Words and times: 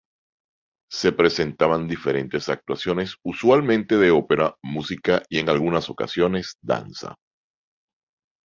Se 0.89 1.11
presentaban 1.11 1.87
diferentes 1.87 2.49
actuaciones 2.49 3.17
usualmente 3.23 3.97
de 3.97 4.09
opera, 4.09 4.55
música 4.63 5.21
y 5.29 5.37
en 5.37 5.47
algunas 5.49 5.91
ocasiones 5.91 6.55
danza. 6.63 7.17